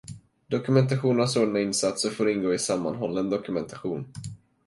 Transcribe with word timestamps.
Dokumentation 0.49 1.19
av 1.21 1.25
sådana 1.27 1.59
insatser 1.61 2.09
får 2.09 2.29
ingå 2.29 2.53
i 2.53 2.59
sammanhållen 2.59 3.29
dokumentation. 3.29 4.07